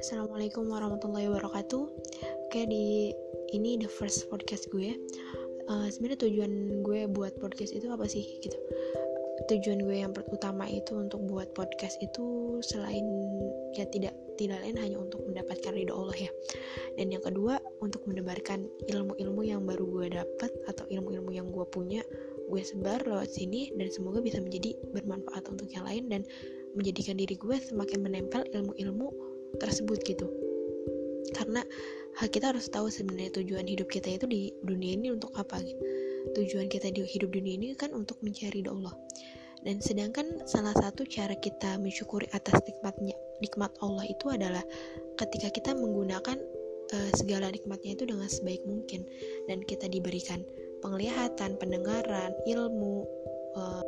Assalamualaikum 0.00 0.64
warahmatullahi 0.72 1.28
wabarakatuh. 1.28 1.84
Oke 2.48 2.64
di 2.64 3.12
ini 3.52 3.76
the 3.76 3.84
first 3.84 4.32
podcast 4.32 4.64
gue. 4.72 4.96
Uh, 5.68 5.92
Sebenarnya 5.92 6.24
tujuan 6.24 6.80
gue 6.80 7.04
buat 7.04 7.36
podcast 7.36 7.76
itu 7.76 7.84
apa 7.92 8.08
sih 8.08 8.24
gitu? 8.40 8.56
Tujuan 9.52 9.84
gue 9.84 10.00
yang 10.00 10.16
utama 10.32 10.64
itu 10.72 10.96
untuk 10.96 11.20
buat 11.28 11.52
podcast 11.52 12.00
itu 12.00 12.56
selain 12.64 13.04
ya 13.76 13.84
tidak 13.92 14.16
tidak 14.40 14.64
lain 14.64 14.80
hanya 14.80 14.96
untuk 15.04 15.20
mendapatkan 15.28 15.76
ridho 15.76 15.92
Allah 15.92 16.16
ya. 16.16 16.32
Dan 16.96 17.12
yang 17.12 17.20
kedua 17.20 17.60
untuk 17.84 18.00
mendebarkan 18.08 18.72
ilmu-ilmu 18.88 19.44
yang 19.44 19.68
baru 19.68 19.84
gue 19.84 20.16
dapat 20.16 20.48
atau 20.64 20.88
ilmu-ilmu 20.88 21.28
yang 21.28 21.52
gue 21.52 21.68
punya 21.68 22.00
gue 22.48 22.62
sebar 22.64 23.04
lewat 23.04 23.28
sini 23.28 23.68
dan 23.76 23.92
semoga 23.92 24.24
bisa 24.24 24.40
menjadi 24.40 24.80
bermanfaat 24.96 25.44
untuk 25.52 25.68
yang 25.68 25.84
lain 25.84 26.08
dan 26.08 26.24
menjadikan 26.72 27.20
diri 27.20 27.36
gue 27.36 27.56
semakin 27.60 28.00
menempel 28.00 28.48
ilmu-ilmu 28.48 29.29
tersebut 29.60 30.00
gitu. 30.02 30.26
Karena 31.36 31.62
kita 32.18 32.50
harus 32.50 32.66
tahu 32.66 32.90
sebenarnya 32.90 33.38
tujuan 33.38 33.64
hidup 33.68 33.86
kita 33.86 34.10
itu 34.18 34.26
di 34.26 34.50
dunia 34.66 34.98
ini 34.98 35.14
untuk 35.14 35.30
apa 35.38 35.62
gitu. 35.62 35.80
Tujuan 36.36 36.68
kita 36.68 36.92
di 36.92 37.06
hidup 37.06 37.32
dunia 37.32 37.54
ini 37.56 37.72
kan 37.78 37.94
untuk 37.94 38.18
mencari 38.20 38.60
Allah. 38.66 38.92
Dan 39.60 39.80
sedangkan 39.80 40.48
salah 40.48 40.72
satu 40.72 41.04
cara 41.04 41.36
kita 41.36 41.76
mensyukuri 41.76 42.24
atas 42.32 42.56
nikmatnya 42.64 43.12
nikmat 43.44 43.72
Allah 43.84 44.08
itu 44.08 44.32
adalah 44.32 44.64
ketika 45.20 45.52
kita 45.52 45.70
menggunakan 45.76 46.40
uh, 46.92 47.10
segala 47.16 47.52
nikmatnya 47.52 47.92
itu 47.96 48.04
dengan 48.08 48.28
sebaik 48.28 48.64
mungkin. 48.64 49.04
Dan 49.48 49.64
kita 49.64 49.88
diberikan 49.88 50.44
penglihatan, 50.80 51.60
pendengaran, 51.60 52.32
ilmu, 52.48 53.04
uh, 53.56 53.84